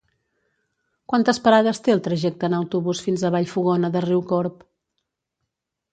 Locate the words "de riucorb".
3.97-4.69